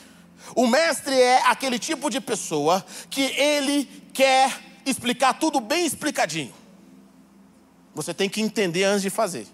[0.54, 4.52] O mestre é aquele tipo de pessoa que ele quer
[4.84, 6.52] explicar tudo bem explicadinho.
[7.96, 9.46] Você tem que entender antes de fazer.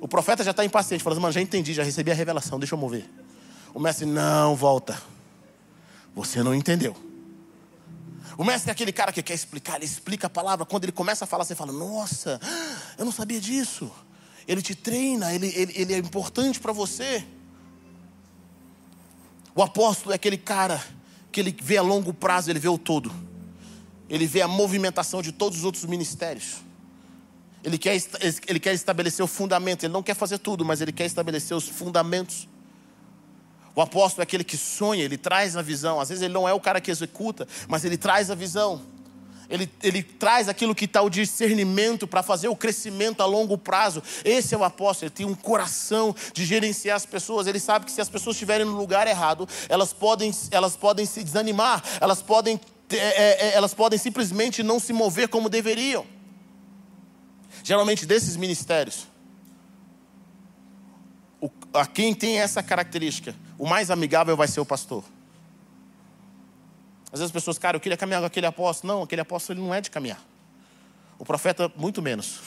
[0.00, 2.78] O profeta já está impaciente, falando, mano, já entendi, já recebi a revelação, deixa eu
[2.78, 3.08] mover.
[3.72, 5.00] O mestre, não, volta.
[6.16, 6.96] Você não entendeu.
[8.36, 10.66] O mestre é aquele cara que quer explicar, ele explica a palavra.
[10.66, 12.40] Quando ele começa a falar, você fala, nossa,
[12.98, 13.88] eu não sabia disso.
[14.46, 17.24] Ele te treina, ele, ele, ele é importante para você.
[19.54, 20.82] O apóstolo é aquele cara
[21.30, 23.12] que ele vê a longo prazo, ele vê o todo.
[24.08, 26.66] Ele vê a movimentação de todos os outros ministérios.
[27.62, 27.96] Ele quer,
[28.46, 29.84] ele quer estabelecer o fundamento.
[29.84, 32.48] Ele não quer fazer tudo, mas ele quer estabelecer os fundamentos.
[33.74, 36.00] O apóstolo é aquele que sonha, ele traz a visão.
[36.00, 38.82] Às vezes ele não é o cara que executa, mas ele traz a visão.
[39.48, 44.02] Ele, ele traz aquilo que está o discernimento para fazer o crescimento a longo prazo.
[44.24, 47.46] Esse é o apóstolo, ele tem um coração de gerenciar as pessoas.
[47.46, 51.22] Ele sabe que se as pessoas estiverem no lugar errado, elas podem, elas podem se
[51.22, 56.17] desanimar, elas podem, é, é, elas podem simplesmente não se mover como deveriam.
[57.68, 59.06] Geralmente desses ministérios,
[61.38, 65.04] o, a quem tem essa característica, o mais amigável vai ser o pastor.
[67.12, 68.94] Às vezes as pessoas, cara, eu queria caminhar com aquele apóstolo.
[68.94, 70.18] Não, aquele apóstolo ele não é de caminhar.
[71.18, 72.40] O profeta, muito menos.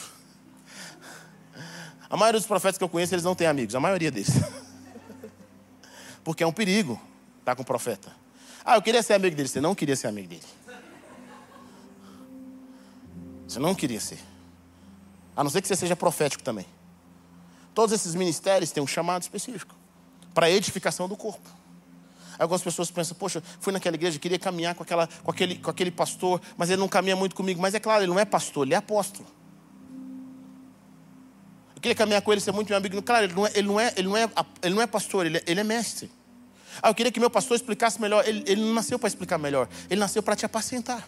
[2.09, 3.75] A maioria dos profetas que eu conheço, eles não têm amigos.
[3.75, 4.31] A maioria deles.
[6.25, 6.99] Porque é um perigo
[7.41, 8.11] estar com o profeta.
[8.65, 9.47] Ah, eu queria ser amigo dele.
[9.47, 10.41] Você não queria ser amigo dele.
[13.47, 14.30] Você não queria ser.
[15.35, 16.65] A não ser que você seja profético também.
[17.73, 19.75] Todos esses ministérios têm um chamado específico
[20.33, 21.49] para edificação do corpo.
[22.37, 25.91] Algumas pessoas pensam, poxa, fui naquela igreja, queria caminhar com, aquela, com, aquele, com aquele
[25.91, 27.61] pastor, mas ele não caminha muito comigo.
[27.61, 29.27] Mas é claro, ele não é pastor, ele é apóstolo.
[31.75, 33.01] Eu queria caminhar com ele, ser muito meu amigo.
[33.03, 34.29] Claro, ele não é, ele não é, ele não é,
[34.63, 36.11] ele não é pastor, ele é, ele é mestre.
[36.81, 38.27] Ah, eu queria que meu pastor explicasse melhor.
[38.27, 41.07] Ele, ele não nasceu para explicar melhor, ele nasceu para te apacentar.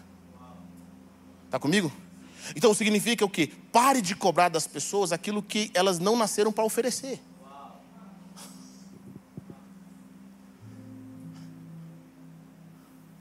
[1.46, 1.92] Está comigo?
[2.54, 3.46] Então significa o que?
[3.46, 7.20] Pare de cobrar das pessoas aquilo que elas não nasceram para oferecer.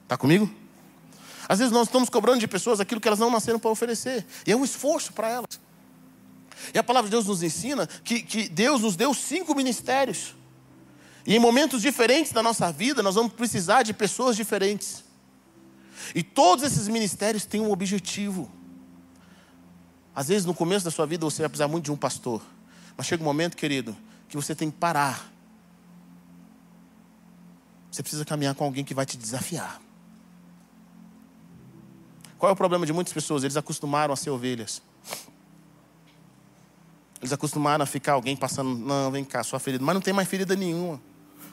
[0.04, 0.50] Está comigo?
[1.48, 4.26] Às vezes nós estamos cobrando de pessoas aquilo que elas não nasceram para oferecer.
[4.46, 5.60] E é um esforço para elas.
[6.74, 10.36] E a palavra de Deus nos ensina que, que Deus nos deu cinco ministérios.
[11.26, 15.04] E em momentos diferentes da nossa vida, nós vamos precisar de pessoas diferentes.
[16.14, 18.52] E todos esses ministérios têm um objetivo.
[20.16, 22.42] Às vezes, no começo da sua vida, você vai precisar muito de um pastor.
[22.96, 23.96] Mas chega um momento, querido,
[24.30, 25.32] que você tem que parar.
[27.92, 29.82] Você precisa caminhar com alguém que vai te desafiar.
[32.38, 33.44] Qual é o problema de muitas pessoas?
[33.44, 34.82] Eles acostumaram a ser ovelhas.
[37.22, 39.84] Eles acostumaram a ficar alguém passando, não, vem cá, sua ferida.
[39.84, 41.00] Mas não tem mais ferida nenhuma.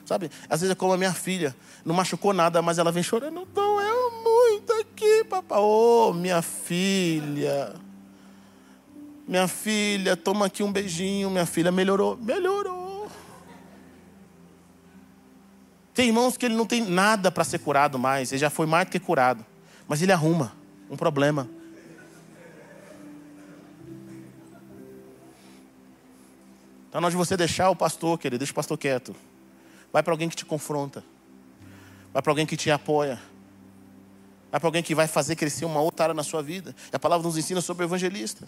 [0.05, 0.29] Sabe?
[0.49, 1.55] Às vezes é como a minha filha.
[1.85, 3.45] Não machucou nada, mas ela vem chorando.
[3.45, 5.59] Doeu muito aqui, papai.
[5.59, 7.73] Oh, minha filha.
[9.31, 11.29] Minha filha, toma aqui um beijinho.
[11.29, 12.17] Minha filha melhorou.
[12.17, 13.09] Melhorou.
[15.93, 18.33] Tem irmãos que ele não tem nada para ser curado mais.
[18.33, 19.45] Ele já foi mais do que curado.
[19.87, 20.51] Mas ele arruma
[20.89, 21.49] um problema.
[26.89, 29.15] Então, na hora de você deixar o pastor, querido, deixa o pastor quieto.
[29.93, 31.05] Vai para alguém que te confronta.
[32.11, 33.17] Vai para alguém que te apoia.
[34.51, 36.75] Vai para alguém que vai fazer crescer uma outra área na sua vida.
[36.91, 38.45] E a palavra nos ensina sobre o evangelista.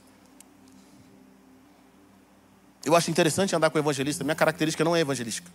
[2.86, 4.24] Eu acho interessante andar com evangelista.
[4.24, 5.50] Minha característica não é evangelística.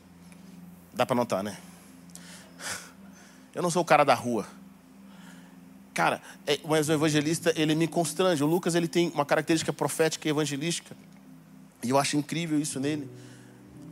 [0.95, 1.57] Dá para notar, né?
[3.55, 4.47] Eu não sou o cara da rua.
[5.93, 8.43] Cara, é, mas o evangelista, ele me constrange.
[8.43, 10.97] O Lucas, ele tem uma característica profética e evangelística.
[11.83, 13.09] E eu acho incrível isso nele.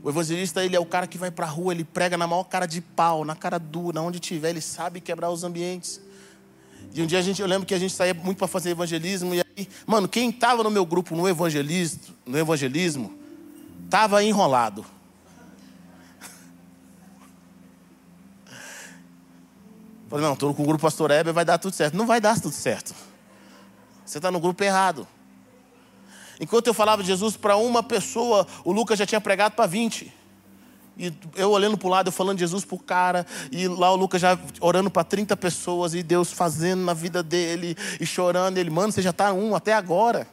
[0.03, 2.45] O evangelista, ele é o cara que vai para a rua, ele prega na maior
[2.45, 6.01] cara de pau, na cara dura, onde tiver, ele sabe quebrar os ambientes.
[6.95, 9.35] E um dia a gente, eu lembro que a gente saía muito para fazer evangelismo
[9.35, 13.19] e aí, mano, quem estava no meu grupo no evangelismo, no evangelismo,
[13.89, 14.85] tava enrolado.
[20.09, 21.97] Falei, não, estou com o grupo Pastor Heber, vai dar tudo certo.
[21.97, 22.95] Não vai dar tudo certo.
[24.05, 25.07] Você está no grupo errado.
[26.41, 30.13] Enquanto eu falava de Jesus para uma pessoa, o Lucas já tinha pregado para 20.
[30.99, 33.91] E eu olhando para o lado, eu falando de Jesus para o cara, e lá
[33.91, 38.59] o Lucas já orando para 30 pessoas, e Deus fazendo na vida dele, e chorando.
[38.59, 40.27] Ele, mano, você já está um até agora.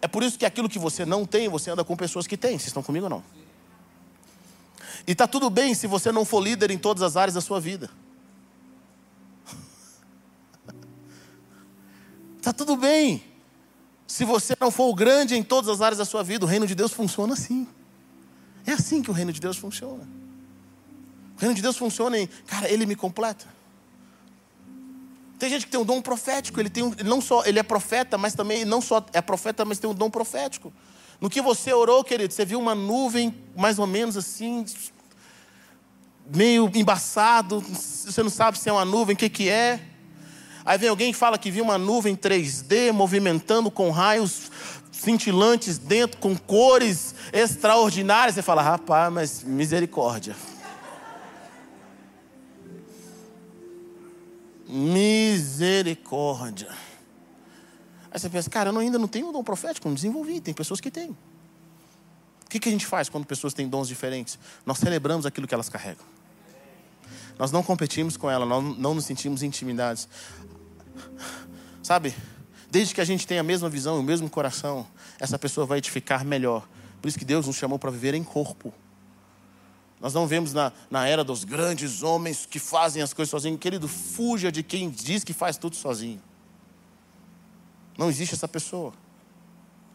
[0.00, 2.58] É por isso que aquilo que você não tem, você anda com pessoas que têm.
[2.58, 3.24] Vocês estão comigo ou não?
[5.06, 7.60] E está tudo bem se você não for líder em todas as áreas da sua
[7.60, 7.90] vida.
[12.36, 13.22] Está tudo bem.
[14.06, 16.66] Se você não for o grande em todas as áreas da sua vida, o reino
[16.66, 17.66] de Deus funciona assim.
[18.64, 20.06] É assim que o reino de Deus funciona.
[21.36, 23.55] O reino de Deus funciona em, cara, ele me completa.
[25.38, 28.16] Tem gente que tem um dom profético, ele tem um, não só ele é profeta,
[28.16, 30.72] mas também não só é profeta, mas tem um dom profético.
[31.20, 34.64] No que você orou, querido, você viu uma nuvem mais ou menos assim,
[36.34, 39.80] meio embaçado, você não sabe se é uma nuvem, o que que é.
[40.64, 44.50] Aí vem alguém que fala que viu uma nuvem 3D movimentando com raios
[44.90, 48.34] cintilantes dentro, com cores extraordinárias.
[48.34, 50.34] Você fala, rapaz, mas misericórdia.
[54.66, 56.70] Misericórdia.
[58.10, 60.80] Aí você pensa, cara, eu ainda não tenho um dom profético, não desenvolvi, tem pessoas
[60.80, 61.10] que têm.
[61.10, 61.16] O
[62.48, 64.38] que, que a gente faz quando pessoas têm dons diferentes?
[64.64, 66.04] Nós celebramos aquilo que elas carregam.
[67.38, 70.08] Nós não competimos com ela, nós não nos sentimos intimidados.
[71.82, 72.14] Sabe?
[72.70, 74.86] Desde que a gente tenha a mesma visão, o mesmo coração,
[75.20, 76.66] essa pessoa vai edificar melhor.
[77.00, 78.72] Por isso que Deus nos chamou para viver em corpo.
[80.00, 83.58] Nós não vemos na, na era dos grandes homens que fazem as coisas sozinhos.
[83.58, 86.20] Querido, fuja de quem diz que faz tudo sozinho.
[87.96, 88.92] Não existe essa pessoa.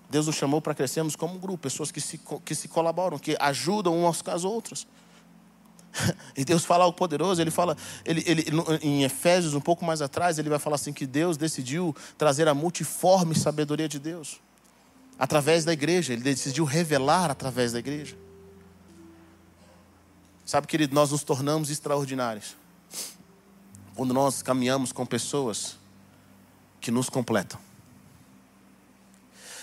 [0.10, 3.38] Deus nos chamou para crescermos como um grupo, pessoas que se, que se colaboram, que
[3.40, 4.88] ajudam uns com as outras.
[6.38, 8.46] E Deus fala algo poderoso, ele fala, ele, ele,
[8.82, 12.54] em Efésios, um pouco mais atrás, ele vai falar assim: que Deus decidiu trazer a
[12.54, 14.40] multiforme sabedoria de Deus
[15.22, 18.18] através da igreja, ele decidiu revelar através da igreja.
[20.52, 22.58] Sabe, querido, nós nos tornamos extraordinários
[23.96, 25.78] quando nós caminhamos com pessoas
[26.82, 27.58] que nos completam.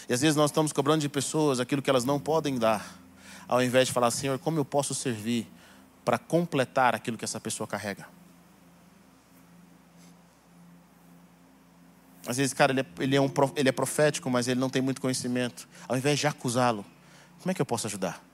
[0.08, 2.98] E às vezes nós estamos cobrando de pessoas aquilo que elas não podem dar,
[3.46, 5.46] ao invés de falar, Senhor, como eu posso servir
[6.06, 8.08] para completar aquilo que essa pessoa carrega.
[12.26, 14.80] Às vezes, cara, ele é, ele, é um, ele é profético, mas ele não tem
[14.80, 15.68] muito conhecimento.
[15.86, 16.82] Ao invés de acusá-lo,
[17.40, 18.24] como é que eu posso ajudar?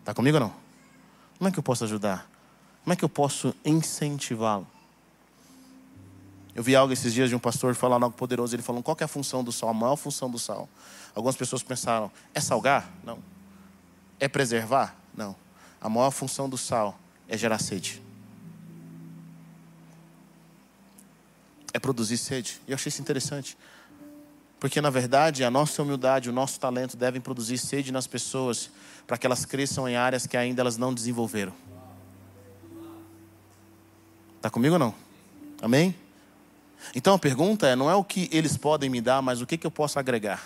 [0.00, 0.69] Está comigo ou não?
[1.40, 2.30] Como é que eu posso ajudar?
[2.84, 4.68] Como é que eu posso incentivá-lo?
[6.54, 8.54] Eu vi algo esses dias de um pastor falando algo poderoso.
[8.54, 9.70] Ele falou: qual é a função do sal?
[9.70, 10.68] A maior função do sal.
[11.16, 12.88] Algumas pessoas pensaram: é salgar?
[13.02, 13.18] Não.
[14.20, 14.94] É preservar?
[15.12, 15.34] Não
[15.80, 18.02] a maior função do sal é gerar sede.
[21.72, 22.60] É produzir sede.
[22.66, 23.56] E eu achei isso interessante.
[24.60, 28.70] Porque, na verdade, a nossa humildade, o nosso talento devem produzir sede nas pessoas
[29.06, 31.54] para que elas cresçam em áreas que ainda elas não desenvolveram.
[34.36, 34.94] Está comigo ou não?
[35.62, 35.94] Amém?
[36.94, 39.56] Então a pergunta é: não é o que eles podem me dar, mas o que,
[39.56, 40.42] que eu posso agregar?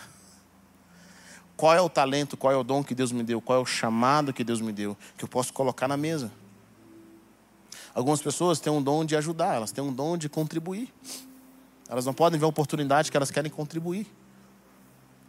[1.57, 3.66] Qual é o talento, qual é o dom que Deus me deu, qual é o
[3.66, 6.30] chamado que Deus me deu, que eu posso colocar na mesa.
[7.93, 10.93] Algumas pessoas têm um dom de ajudar, elas têm um dom de contribuir.
[11.95, 14.05] Elas não podem ver a oportunidade que elas querem contribuir.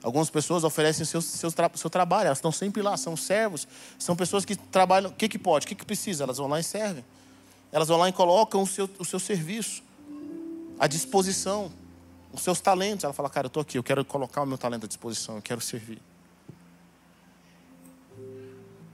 [0.02, 3.68] Algumas pessoas oferecem seu, seu, seu trabalho, elas estão sempre lá, são servos,
[4.00, 5.12] são pessoas que trabalham.
[5.12, 6.24] O que, que pode, o que, que precisa?
[6.24, 7.06] Elas vão lá e servem.
[7.72, 9.84] Elas vão lá e colocam o seu, o seu serviço
[10.80, 11.72] à disposição,
[12.34, 13.04] os seus talentos.
[13.04, 15.42] Ela fala, cara, eu estou aqui, eu quero colocar o meu talento à disposição, eu
[15.44, 16.02] quero servir.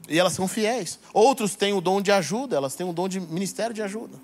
[0.09, 0.99] E elas são fiéis.
[1.13, 4.17] Outros têm o dom de ajuda, elas têm o dom de ministério de ajuda.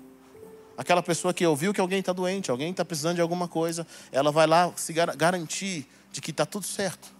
[0.78, 4.30] Aquela pessoa que ouviu que alguém está doente, alguém está precisando de alguma coisa, ela
[4.30, 7.12] vai lá se gar garantir de que está tudo certo.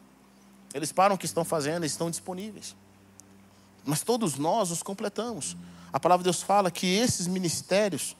[0.73, 2.77] Eles param o que estão fazendo estão disponíveis.
[3.85, 5.57] mas todos nós os completamos.
[5.93, 8.15] A palavra de Deus fala que esses ministérios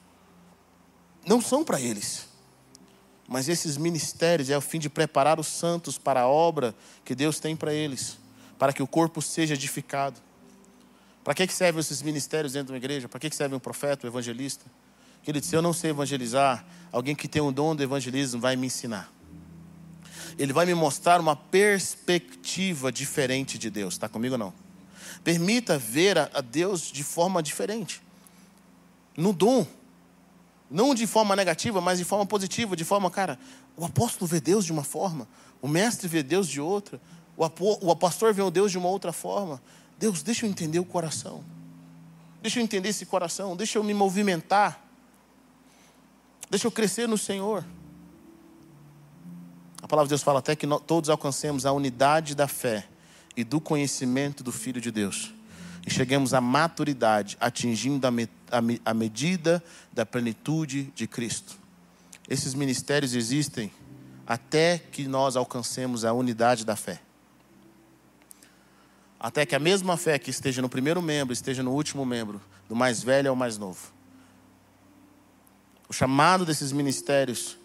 [1.25, 2.27] não são para eles.
[3.25, 6.75] Mas esses ministérios é o fim de preparar os santos para a obra
[7.05, 8.17] que Deus tem para eles,
[8.57, 10.19] para que o corpo seja edificado.
[11.23, 13.07] Para que, que servem esses ministérios dentro de uma igreja?
[13.07, 14.65] Para que, que serve um profeta, um evangelista?
[15.23, 18.67] Querido, se eu não sei evangelizar, alguém que tem o dom do evangelismo vai me
[18.67, 19.11] ensinar.
[20.37, 23.95] Ele vai me mostrar uma perspectiva diferente de Deus.
[23.95, 24.53] Está comigo ou não?
[25.23, 28.01] Permita ver a Deus de forma diferente.
[29.17, 29.67] No dom.
[30.71, 32.75] Não de forma negativa, mas de forma positiva.
[32.75, 33.37] De forma, cara,
[33.75, 35.27] o apóstolo vê Deus de uma forma,
[35.61, 37.01] o mestre vê Deus de outra,
[37.35, 39.61] o pastor vê o Deus de uma outra forma.
[39.97, 41.43] Deus, deixa eu entender o coração.
[42.41, 43.55] Deixa eu entender esse coração.
[43.55, 44.85] Deixa eu me movimentar.
[46.49, 47.63] Deixa eu crescer no Senhor.
[49.81, 52.87] A palavra de Deus fala até que nós, todos alcancemos a unidade da fé
[53.35, 55.33] e do conhecimento do Filho de Deus.
[55.85, 61.57] E cheguemos à maturidade, atingindo a, me, a, a medida da plenitude de Cristo.
[62.27, 63.71] Esses ministérios existem
[64.27, 67.01] até que nós alcancemos a unidade da fé.
[69.19, 72.75] Até que a mesma fé que esteja no primeiro membro esteja no último membro, do
[72.75, 73.98] mais velho ao mais novo.
[75.89, 77.57] O chamado desses ministérios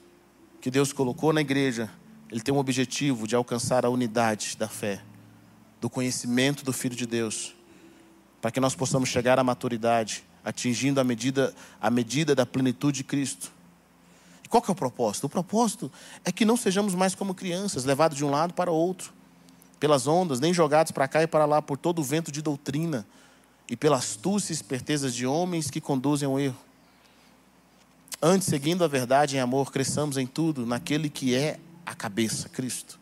[0.59, 1.91] que Deus colocou na igreja,
[2.31, 5.03] ele tem um objetivo de alcançar a unidade da fé
[5.79, 7.55] do conhecimento do Filho de Deus,
[8.41, 13.05] para que nós possamos chegar à maturidade, atingindo a medida, a medida da plenitude de
[13.05, 13.53] Cristo.
[14.43, 15.25] E qual que é o propósito?
[15.25, 15.93] O propósito
[16.25, 19.12] é que não sejamos mais como crianças, levados de um lado para outro,
[19.79, 23.07] pelas ondas, nem jogados para cá e para lá por todo o vento de doutrina
[23.68, 26.64] e pela astúcia e espertezas de homens que conduzem ao erro.
[28.27, 32.99] Antes, seguindo a verdade em amor, cresçamos em tudo naquele que é a cabeça, Cristo.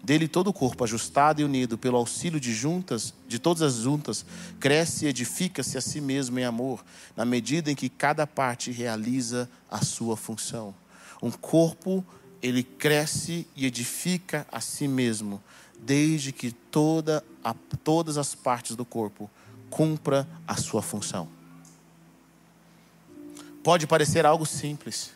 [0.00, 4.24] Dele todo o corpo, ajustado e unido pelo auxílio de juntas, de todas as juntas,
[4.60, 6.84] cresce e edifica-se a si mesmo em amor,
[7.16, 10.72] na medida em que cada parte realiza a sua função.
[11.20, 12.06] Um corpo,
[12.40, 15.42] ele cresce e edifica a si mesmo,
[15.80, 19.28] desde que toda a, todas as partes do corpo
[19.68, 21.39] cumpra a sua função.
[23.62, 25.12] Pode parecer algo simples,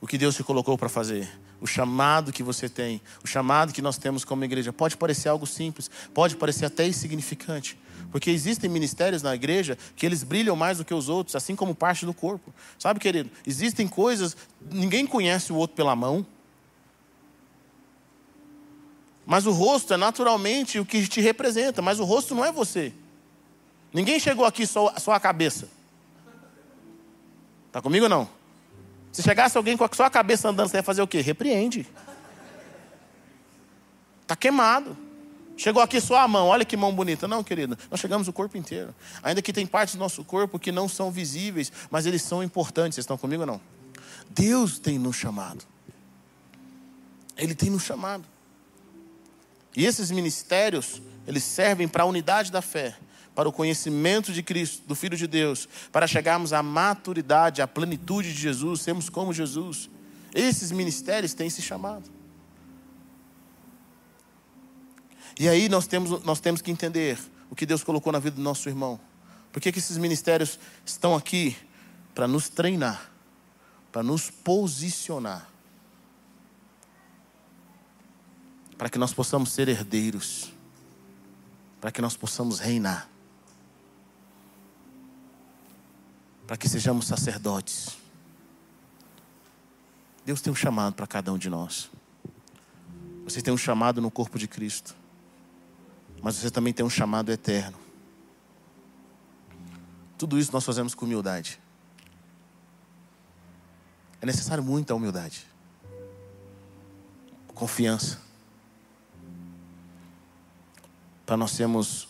[0.00, 1.28] o que Deus te colocou para fazer,
[1.60, 5.46] o chamado que você tem, o chamado que nós temos como igreja, pode parecer algo
[5.46, 7.78] simples, pode parecer até insignificante.
[8.10, 11.74] Porque existem ministérios na igreja que eles brilham mais do que os outros, assim como
[11.74, 12.52] parte do corpo.
[12.78, 13.30] Sabe, querido?
[13.46, 14.36] Existem coisas,
[14.70, 16.26] ninguém conhece o outro pela mão.
[19.24, 22.92] Mas o rosto é naturalmente o que te representa, mas o rosto não é você.
[23.94, 25.68] Ninguém chegou aqui só, só a cabeça.
[27.72, 28.28] Está comigo ou não?
[29.10, 31.22] Se chegasse alguém com a sua cabeça andando, você ia fazer o quê?
[31.22, 31.86] Repreende.
[34.20, 34.94] Está queimado.
[35.56, 37.26] Chegou aqui só a mão, olha que mão bonita.
[37.26, 38.94] Não, querido, nós chegamos o corpo inteiro.
[39.22, 42.96] Ainda que tem partes do nosso corpo que não são visíveis, mas eles são importantes.
[42.96, 43.60] Vocês estão comigo ou não?
[44.28, 45.64] Deus tem nos chamado.
[47.38, 48.24] Ele tem nos chamado.
[49.74, 52.98] E esses ministérios, eles servem para a unidade da fé
[53.34, 58.32] para o conhecimento de Cristo, do Filho de Deus, para chegarmos à maturidade, à plenitude
[58.32, 59.88] de Jesus, sermos como Jesus.
[60.34, 62.10] Esses ministérios têm se chamado.
[65.38, 67.18] E aí nós temos, nós temos que entender
[67.50, 69.00] o que Deus colocou na vida do nosso irmão.
[69.50, 71.56] Por que, que esses ministérios estão aqui?
[72.14, 73.10] Para nos treinar,
[73.90, 75.48] para nos posicionar,
[78.76, 80.52] para que nós possamos ser herdeiros,
[81.80, 83.11] para que nós possamos reinar.
[86.52, 87.96] Para que sejamos sacerdotes.
[90.22, 91.90] Deus tem um chamado para cada um de nós.
[93.24, 94.94] Você tem um chamado no corpo de Cristo,
[96.20, 97.78] mas você também tem um chamado eterno.
[100.18, 101.58] Tudo isso nós fazemos com humildade.
[104.20, 105.46] É necessário muita humildade,
[107.54, 108.20] confiança,
[111.24, 112.08] para nós sermos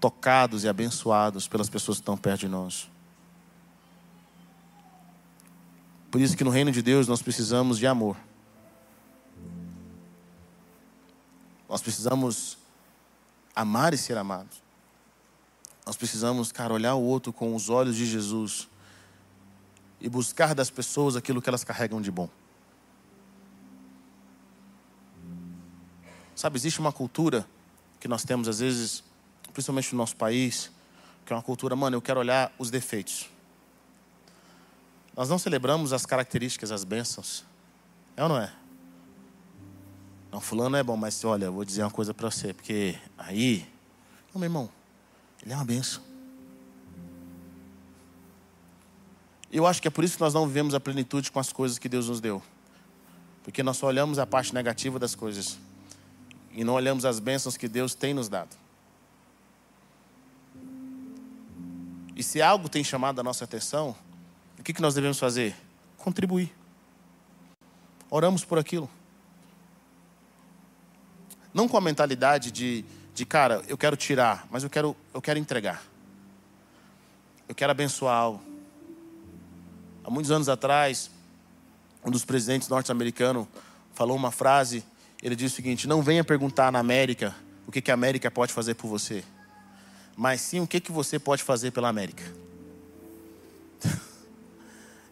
[0.00, 2.93] tocados e abençoados pelas pessoas que estão perto de nós.
[6.14, 8.16] Por isso que no reino de Deus nós precisamos de amor.
[11.68, 12.56] Nós precisamos
[13.52, 14.62] amar e ser amados.
[15.84, 18.68] Nós precisamos, cara, olhar o outro com os olhos de Jesus
[20.00, 22.30] e buscar das pessoas aquilo que elas carregam de bom.
[26.36, 27.44] Sabe, existe uma cultura
[27.98, 29.02] que nós temos às vezes,
[29.52, 30.70] principalmente no nosso país,
[31.26, 33.33] que é uma cultura, mano, eu quero olhar os defeitos.
[35.16, 37.44] Nós não celebramos as características, as bênçãos.
[38.16, 38.52] É ou não é?
[40.32, 43.68] Não, fulano é bom, mas olha, eu vou dizer uma coisa para você, porque aí.
[44.32, 44.68] Não, meu irmão.
[45.42, 46.02] Ele é uma benção.
[49.52, 51.78] Eu acho que é por isso que nós não vivemos a plenitude com as coisas
[51.78, 52.42] que Deus nos deu.
[53.44, 55.58] Porque nós só olhamos a parte negativa das coisas
[56.50, 58.56] e não olhamos as bênçãos que Deus tem nos dado.
[62.16, 63.94] E se algo tem chamado a nossa atenção,
[64.64, 65.54] o que, nós devemos fazer?
[65.98, 66.50] Contribuir.
[68.08, 68.88] Oramos por aquilo.
[71.52, 72.82] Não com a mentalidade de,
[73.14, 75.82] de cara, eu quero tirar, mas eu quero, eu quero entregar.
[77.46, 78.42] Eu quero abençoar algo.
[80.02, 81.10] Há muitos anos atrás,
[82.02, 83.46] um dos presidentes norte-americanos
[83.92, 84.82] falou uma frase.
[85.22, 87.34] Ele disse o seguinte: Não venha perguntar na América
[87.66, 89.22] o que, que a América pode fazer por você,
[90.16, 92.43] mas sim o que, que você pode fazer pela América.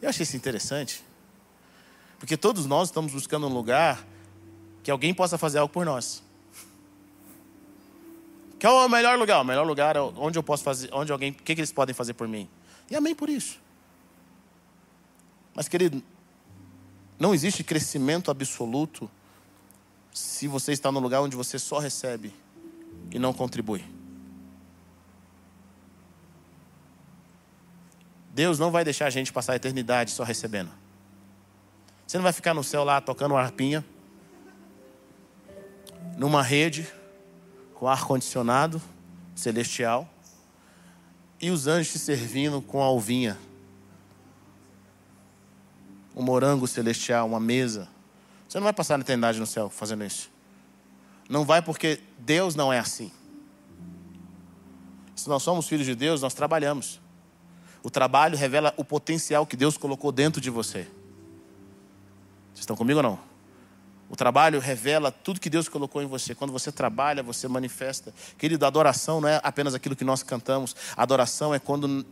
[0.02, 1.02] Eu achei isso interessante,
[2.18, 4.04] porque todos nós estamos buscando um lugar
[4.82, 6.22] que alguém possa fazer algo por nós.
[8.60, 9.40] Qual é o melhor lugar?
[9.40, 11.94] O melhor lugar é onde eu posso fazer, onde alguém, o que, que eles podem
[11.94, 12.48] fazer por mim?
[12.90, 13.60] E amém por isso.
[15.54, 16.02] Mas, querido,
[17.18, 19.08] não existe crescimento absoluto
[20.12, 22.34] se você está no lugar onde você só recebe
[23.10, 23.84] e não contribui.
[28.32, 30.70] Deus não vai deixar a gente passar a eternidade só recebendo.
[32.06, 33.84] Você não vai ficar no céu lá tocando uma harpinha,
[36.16, 36.90] numa rede,
[37.74, 38.80] com ar-condicionado
[39.34, 40.08] celestial,
[41.40, 43.38] e os anjos te servindo com a alvinha
[46.14, 47.88] um morango celestial, uma mesa.
[48.48, 50.30] Você não vai passar a eternidade no céu fazendo isso.
[51.28, 53.10] Não vai porque Deus não é assim.
[55.16, 57.00] Se nós somos filhos de Deus, nós trabalhamos.
[57.82, 60.86] O trabalho revela o potencial que Deus colocou dentro de você.
[62.52, 63.32] Vocês estão comigo ou não?
[64.08, 66.34] O trabalho revela tudo que Deus colocou em você.
[66.34, 68.12] Quando você trabalha, você manifesta.
[68.36, 70.76] Querido, a adoração não é apenas aquilo que nós cantamos.
[70.94, 72.04] A adoração é quando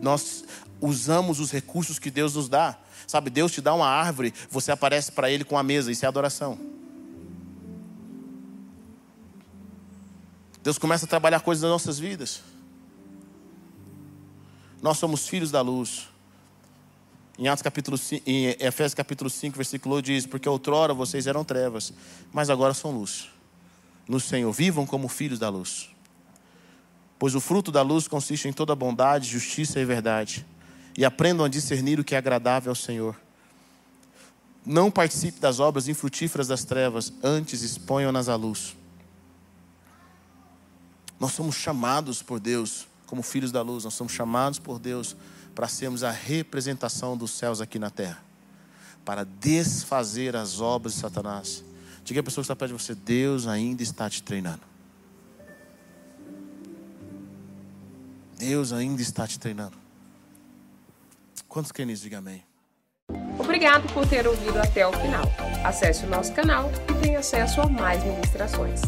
[0.00, 0.44] nós
[0.80, 2.78] usamos os recursos que Deus nos dá.
[3.06, 6.08] Sabe, Deus te dá uma árvore, você aparece para Ele com a mesa, isso é
[6.08, 6.58] adoração.
[10.62, 12.40] Deus começa a trabalhar coisas nas nossas vidas.
[14.82, 16.08] Nós somos filhos da luz.
[17.38, 21.44] Em, Atos capítulo 5, em Efésios capítulo 5, versículo 8 diz: Porque outrora vocês eram
[21.44, 21.94] trevas,
[22.30, 23.30] mas agora são luz.
[24.06, 25.88] No Senhor, vivam como filhos da luz.
[27.18, 30.44] Pois o fruto da luz consiste em toda bondade, justiça e verdade
[30.96, 33.16] e aprendam a discernir o que é agradável ao Senhor.
[34.64, 38.76] Não participe das obras infrutíferas das trevas, antes exponham-nas à luz.
[41.18, 45.16] Nós somos chamados por Deus como filhos da luz, nós somos chamados por Deus
[45.54, 48.22] para sermos a representação dos céus aqui na terra,
[49.04, 51.64] para desfazer as obras de Satanás.
[52.04, 54.62] Diga a pessoa que está perto de você: Deus ainda está te treinando.
[58.38, 59.76] Deus ainda está te treinando.
[61.48, 62.02] Quantos querem isso?
[62.02, 62.42] Diga amém.
[63.38, 65.24] Obrigado por ter ouvido até o final.
[65.64, 68.80] Acesse o nosso canal e tenha acesso a mais ministrações.